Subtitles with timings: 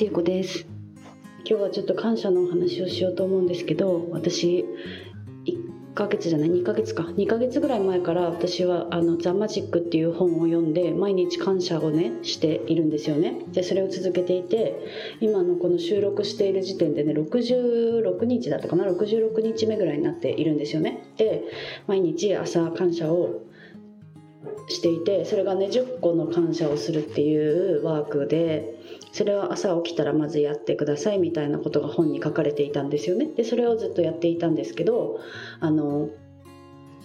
[0.00, 0.66] ますゆこです。
[1.44, 4.64] 今日はちょっと感謝のお話をしようと思うんですけど私
[5.44, 7.02] 1ヶ月じゃない？2ヶ月か。
[7.02, 13.44] 2ヶ月ぐらい前から私はあの「ザ・マジック」っていう本を読んで毎日感謝をねしているんですよね。
[13.52, 14.80] でそれを続けていて
[15.20, 21.12] 今のこの収録している時点でね66日だったかな？66日目ぐらいになっているんですよね。
[21.18, 21.44] で
[21.86, 23.42] 毎日朝感謝を
[24.68, 28.78] していてそれがね10個の感謝をするっていうワークで
[29.12, 33.26] それは朝起きたらまずやってくださいみたいなことが本に書かれていたんですよね。
[33.26, 35.20] でそれをずっとやっていたんですけど
[35.60, 36.10] あの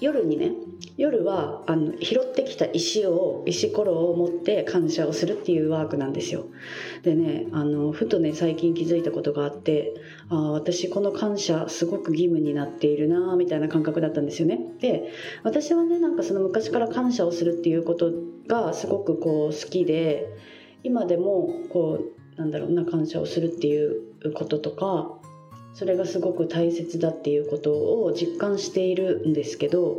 [0.01, 0.51] 夜にね
[0.97, 6.45] 夜はあの拾ってきた石を石ころを持って感謝をするっていうワークなんですよ。
[7.03, 9.93] でねあのふとね最近気づいたことがあって
[10.29, 14.59] あ私この感謝すごく義務になっているなみたいな感覚だったんですよね。
[14.79, 15.11] で
[15.43, 18.11] 私はねなんかその昔から感謝をするっていうこと
[18.47, 20.27] がすごくこう好きで
[20.85, 21.99] 今でもこ
[22.37, 25.11] うなんだろうな感謝をするっていうこととか
[25.73, 27.71] それがすごく大切だっていうこと
[28.03, 29.97] を実感しているんですけど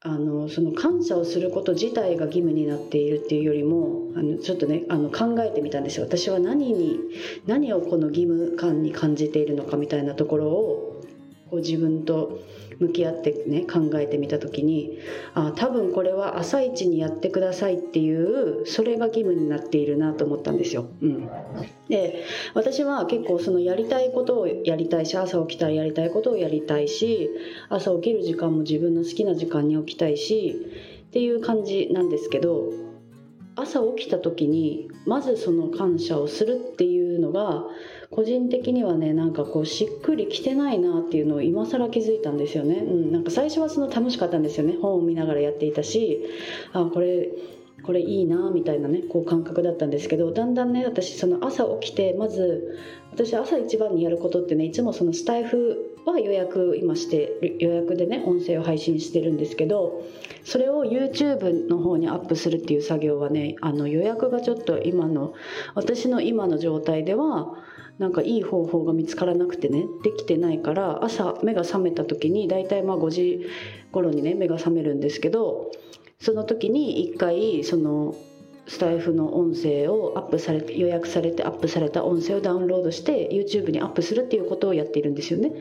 [0.00, 6.06] あのその感謝をすること自体が義務になっているっていうよりもあのちょっとねあの考えてみたんですよ。
[6.06, 6.98] 私は何に
[7.46, 10.91] 何をこの義務感に感じているのかみたいなところを
[11.52, 12.40] こう自分と
[12.78, 14.98] 向き合ってね考えてみた時に
[15.34, 20.88] あ多分これは朝一にやってくださいっていうそれが義務になっているなと思ったんですよ。
[21.02, 21.30] うん、
[21.90, 27.28] で私は結構そのやりたいことをやりたいし朝起きたらやりたいことをやりたいし
[27.68, 30.56] 朝起きる時間も自分の好きな時間に起きたいし
[31.08, 32.72] っていう感じなんですけど
[33.54, 37.64] 朝起きた時にまずその感謝をするっていうのが
[38.10, 44.76] 個人的にはねなんかこうしっくりきてないなっていうのを今更気づいたんですよね、うん、なんか最初はその楽しかったんですよね。
[44.80, 46.22] 本を見ながらやっていたし
[46.72, 47.30] あこれ
[47.82, 52.78] これいいなみたいなねこう感覚だったんですけどだんだんね私その朝起きてまず
[53.12, 60.02] 私朝一番にやることってねいつもそのスタイフは予約今してる予約でね音声を配信してるんですけど
[60.44, 65.34] それを YouTube の方にアップするっていう作業はねあの予約がちょっと今の
[65.74, 67.54] 私の今の状態では
[67.98, 73.46] なんかいい方法が見つからなくてねできてないから朝目が覚めた時に大体まあ5時
[73.92, 75.70] 頃にね目が覚めるんですけど
[76.18, 78.14] その時に一回その
[78.66, 85.52] スタイフの音声をアップされて予約されてアップされた音声をダウンロードして YouTube にアップするっていうことをやっているんですよね。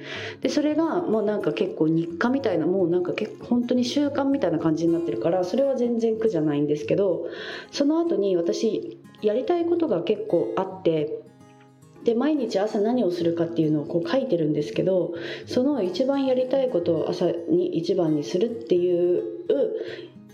[0.41, 7.25] でそれがもうなんか結構日課みたいなもうなんか結構本当に習慣みたいな感じになってるからそれは全然苦じゃないんですけど
[7.71, 11.21] その後に私やりたいことが結構あって
[12.03, 15.13] で毎日朝何をするかっていうのをこう書いてるんですけど
[15.45, 19.23] その一番やりたいことを朝に一番にするっていう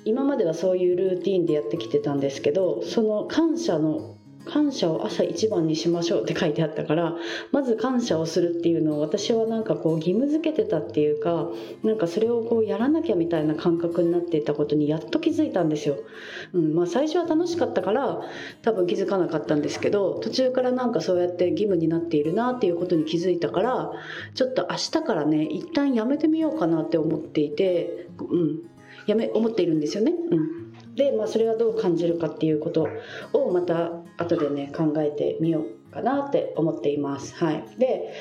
[0.08, 7.16] 今まではそういうルーティンでやってきてたんですけどその感謝の感謝を朝一番にしましょうって書いてあったから
[7.52, 11.50] まず感謝をするっていうのを私はなんかこう義務付けてたっていうか
[11.84, 15.98] なんかそれをこうやらなきゃみたいな感覚になっていたことにやっと気づいたんですよ。
[16.54, 18.22] うんまあ、最初は楽しかったから
[18.62, 23.92] 多分気づかなかったんですけど途中からなんかそうやって義務になっているなっていうことに気づいたから
[24.34, 28.77] ちょっと明日からね一旦やめてみようかなって思っていて、うん、
[29.08, 30.12] やめ思っているんですよね。
[30.12, 32.90] うんで、まあ、それはどう感じるかっていうこと
[33.32, 37.36] をまた後でね考えてみようかなって思っています。
[37.36, 38.14] はい、で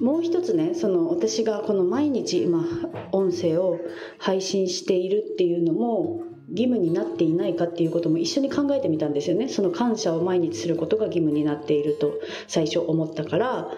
[0.00, 2.64] もう一つねその私がこの毎日今
[3.12, 3.78] 音声を
[4.18, 12.14] 配信しているっていうのも義務になっていないかっていうことも一緒に考えてみたんですよねその感謝を毎日することが義務になっていると
[12.48, 13.70] 最初思ったから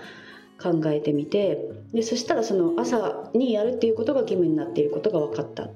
[0.65, 1.59] 考えてみて
[1.93, 5.69] でそしたらその朝にやるっていうことが義務になっていることが分かった。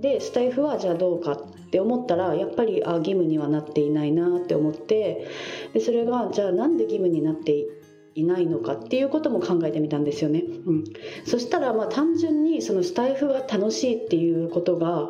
[0.00, 5.28] でスタイフはじゃあどうかって思ったらやっぱりあ義務にはなっていないなって思って
[5.74, 7.66] でそれがじゃあなんで義務になって
[8.14, 10.84] いないのかっていうことも考えてみたんですよね、うん、
[11.26, 15.06] そしたらまあ単純にそのスタイフが楽しいっていうことが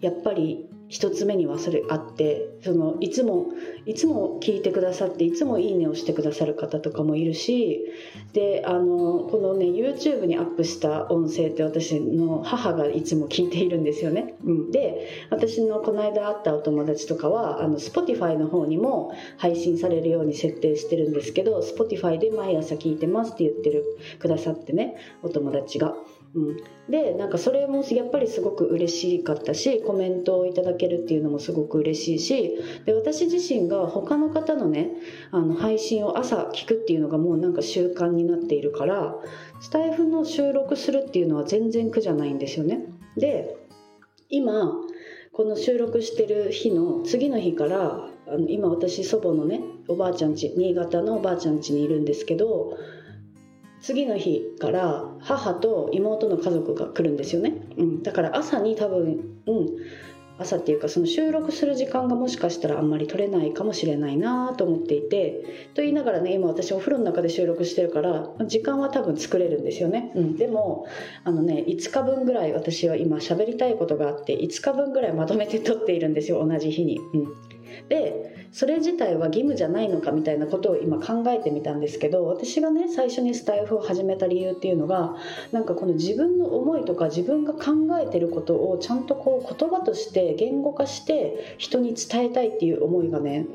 [0.00, 3.46] やっぱり一つ目にはそれあってそのいつも
[3.86, 7.80] いつも聞いてくださっていつもいいねをしてくださる方とかもいるし
[8.34, 23.82] であのこのね YouTube にアップした音声って私の母がいつも聞いているんですよね、うん、で私のこの間会ったお友達とかはあの Spotify の方にも配信されるように設定してるんですけど Spotify で毎朝聞いてますって言ってる
[24.18, 25.94] くださってねお友達が。
[26.34, 26.56] うん、
[26.90, 34.92] でなんかそれもやっぱりすごく嬉しかったしコメントをいただけるっていうのもすごく嬉しいしで私自身が他の方のね
[35.30, 39.14] あの配信を朝聞くっていうのがもうなんか習慣になっているから
[39.60, 42.86] スタイフの収録するっていうのは全然苦じゃないんですよね。
[43.16, 43.56] で
[44.30, 44.72] 今
[45.32, 52.78] この収録してる日の次の日からあの今私祖母のねおばあちゃん家新潟のおばあちゃん家にいるんですけど
[53.82, 59.66] 次の日から母と妹の家族が来るんですよね、うん、だから朝に多分うん。
[60.38, 70.86] 朝っていうかその収録する時間がもしかしたらあんまり取れないかもしれないなと思っていてと言いながらね今私お風呂の中で収録してるから時間は多分作れるんですよね、うん、でも
[71.24, 77.34] あのね5日分ぐらい私は今喋りたいことがあって5日分ぐらいまとめて撮っているんですよ同じ日に、うん、
[77.88, 85.16] でそれ自体は義務じゃないのかみたいなことを今考えてみたんですけど私がね最初にスタイフを始めた理由っていうのが
[85.52, 93.46] なんかこの自分の思いとか自分が考えてることをちゃんとこう言葉として言語化して人に伝えたいっていう思いがね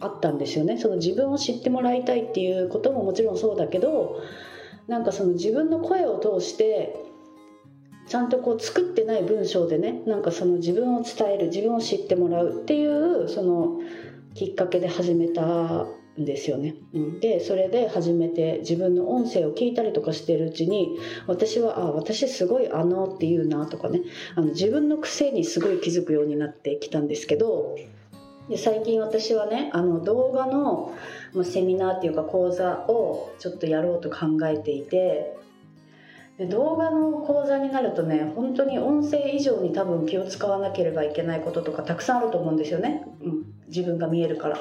[0.00, 0.78] あったんですよね。
[0.78, 4.20] その自分を知ってもらいたいっていうことももちろんそうだけど
[4.86, 6.94] なんかその自分の声を通して
[8.06, 13.80] ちゃんとこう作ってない文章でねなんかその自分を伝える自分を知ってもらうっていうその
[14.34, 15.86] きっかけで始めた
[16.18, 16.74] んですよね。
[17.20, 20.96] でそれで初めて自分の音声を聞いたりとかしてるうちに
[21.26, 24.02] 私はあ私すごいあのって言うなとかね
[24.36, 27.76] あの自分の癖にすごい気づくようになってきたんですけど
[28.48, 30.94] で最近私はねあの動画の
[31.32, 35.36] まあセミナーっていうか講座をちょっとやろうと考えていて
[36.38, 44.58] で動画の講座になるとね本当に音声以上に多分気を使わなければいけないこととかたくさんあると思うんですよね、うん、自分が見えるから。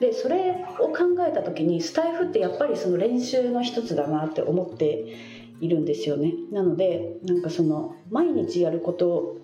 [0.00, 5.16] でそれを考えた時にスタイフってやっぱりその練習の一つだなって思って
[5.60, 6.32] いるんですよね。
[6.52, 9.38] なのでなんかその毎日やること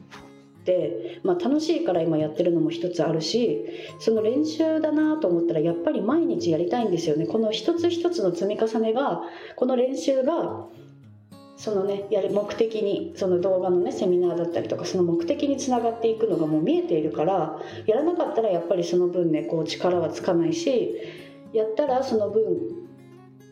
[0.65, 3.67] で、まあ、楽しいから今やってるのも一つあるし
[3.99, 7.27] その練習だなと思ったらやっぱり毎日やりたいんですよね。
[7.27, 9.23] この一つ一つの積み重ねが
[9.57, 10.67] この練習が
[11.63, 20.97] そのねやる目的にその動画のねセミナーだったりとかその目的につながっていくのがもう見えているからやらなかったらやっぱりその分ねこう力はつかないし
[21.53, 22.43] やったらその分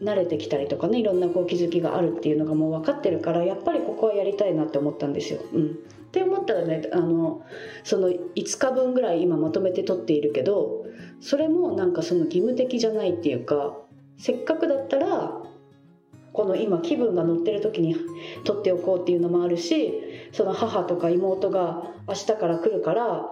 [0.02, 5.42] 慣れてきたりとかねいろんなこう気づきがあるっていうのがもう分かってるからやっぱりここはやりたいなって思ったんですよ。
[5.52, 5.74] うん、っ
[6.10, 7.44] て思ったらねあの
[7.84, 10.84] その5日分ぐらい今まとめて撮っているけど
[11.20, 13.76] それもなんかその義務的じゃないっていうか
[14.18, 15.42] せっかくだったら
[16.32, 17.96] この今気分が乗ってる時に
[18.44, 19.92] 撮っておこうっていうのもあるし
[20.32, 23.28] その母とか妹が明日から来るから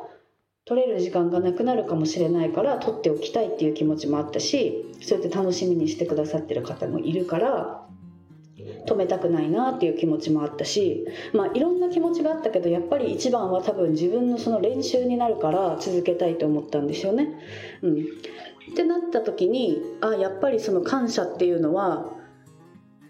[0.65, 7.89] 撮れる時間がなくなるかもしれないから撮っておきたいっていう気持ちもあったしそうやって楽しみにしてくださってる方もいるから
[8.87, 17.29] 止めたくないなっていう気持ちもあったし、まあ、いろんな気持ちがあったけどやっぱり一番は多分自分のその練習になるから続けたいと思ったんですよね。
[17.83, 17.93] うん、
[18.73, 22.18] ってなった時にあやっぱりその感謝っていうのは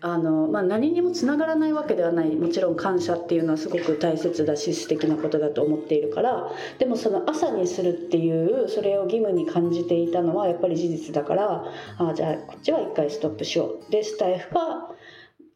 [0.00, 11.64] あのまあ、何にもつながらないわけではないもちろん感謝っていうのはすごく大切だし素敵なことだと思っているからでもその朝にするっていうそれを義務に感じていたのはやっぱり事実だから
[11.98, 14.92] あじゃあこっちは一回ストップしようでスタイフは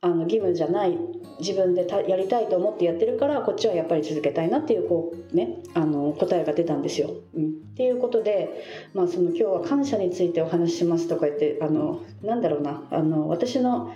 [0.05, 0.99] あの義務じゃない
[1.39, 7.11] 自分でやりたいと思ってやってるからこっちはやっぱり続けたいなっていうこう、ね、あの答えが出たんですよ。
[7.37, 8.51] うん、っていうことで、
[8.95, 13.93] まあ、その今日は感謝についてお話ししますとか言ってあのなんだろうなあの私の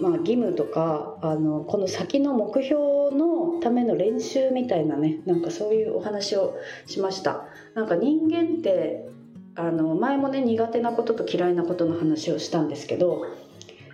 [0.00, 2.76] まあ、義務とかあのこの先の目標
[3.16, 6.56] のための練習みたいなねなんかそういうお話を
[6.86, 7.46] しました。
[7.74, 9.08] なんか人間って
[9.54, 13.26] あの前もね苦手なことと嫌いなことの話をしたんですけど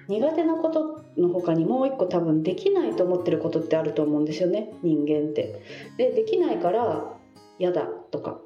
[0.09, 5.63] 苦手なことの他にもう一個多分できないと思ってることってあると思うんですよね人間って。
[5.97, 7.15] でできないから
[7.59, 8.41] 嫌だとか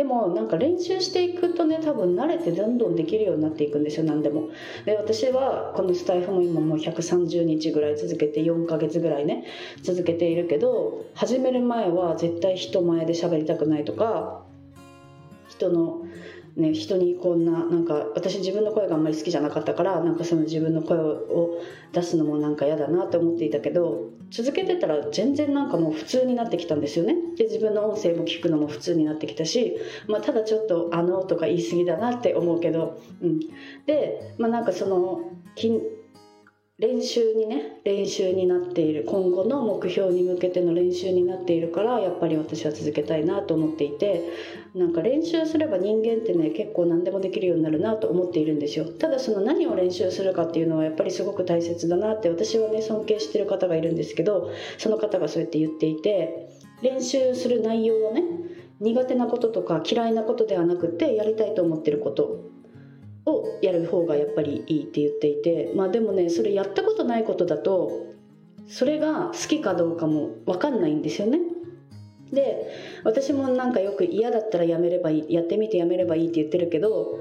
[0.00, 4.48] でもなんか練習していくとね多分慣れてどんどんできるようになっていくんですよ何でも。
[4.86, 9.44] で私はこのスタイフも今もう130日ぐらい続けて4ヶ月ぐらいね
[9.82, 14.42] 続けているけど始める前は絶対人前で喋りたくないとか
[15.50, 16.06] 人の
[16.56, 21.60] ね、人にこんななんか私自分の声があんまり好きじゃなかったからなんかその自分の声を
[21.92, 27.14] 出すのもなんか嫌だなと思っていたけど続けてたら全然なんかもう普通になってきたんですよね。
[27.36, 29.76] で自分の音声も聞くのも普通になってきたし、
[30.08, 33.40] まあ、ただちょっと「あの」とか言い過ぎだなって思うけど、うん、
[33.86, 35.20] でまあなんかその
[36.80, 44.32] 練習にね練習になっている今後の目標に向けての練習になっているからやっぱり私は続けたいなと思っていて
[44.74, 48.86] なんか練習すれば人間ってね結構何でもできるようになるなと思っているんですよ。
[48.86, 56.48] ただその何を練習するかっていうのはやっぱりすごく大切だなって私はね尊敬してる方がいるんですけどその方がそうやって言っていて
[56.80, 58.22] 練習する内容はね
[58.80, 62.49] 苦手なこととか嫌いなことではなくてやりたいと思ってること。
[63.30, 67.90] をやる方がやっぱりいいって言っていてまあでもねそれやったことないことだと
[68.68, 71.38] それが好きかどうかも分かんないんですよね。
[72.32, 72.68] で
[73.02, 77.18] 私もなんかよく嫌だったらやめればいいやってみてやめればいいって言ってるけど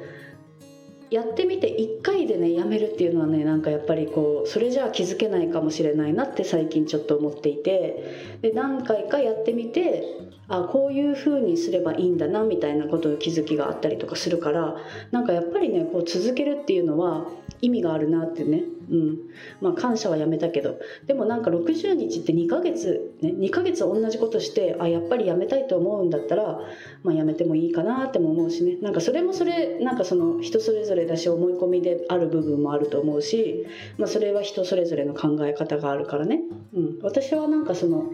[1.09, 10.03] やってみて1回でねやめるっていうのはねなんかやっぱりこうそれじゃあ気づけないかもしれないなって最近ちょっと思っていてで何回かやってみて
[10.47, 14.75] あこういう風にすればいいんだなみたいなことの気づきがあったりとかするから
[15.11, 17.25] なんかやっぱりねこう続けるっていうのは
[17.61, 19.17] 意味があるなってねうん。
[19.61, 20.79] まあ感謝はやめたけど。
[21.05, 26.59] でもなんか60日って2ヶ月ね2ヶ月同じことしてあやっぱりやめたいと思うんだったら、
[27.03, 28.77] まあ、やめてもいいかなっても思うしね。
[28.81, 33.65] なんかそれもそれなんかその人それぞれだし思い込みである部分もあると思うし、
[33.97, 36.41] まあ、それは人それぞれの考え方があるからね、
[36.73, 38.11] うん、私はなんかその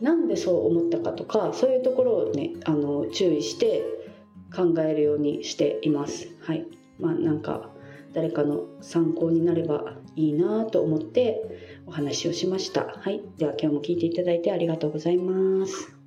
[0.00, 3.84] なんでそう思ったかとかそういうところをねあの注意して
[4.54, 6.28] 考えるようにしています。
[6.40, 6.66] はい。
[6.98, 7.70] まあ、なんか
[8.12, 11.40] 誰かの参考になればいいなと思って
[11.86, 12.84] お話をしました。
[12.84, 15.99] はい、では今日も聞いていただいてありがとうございます。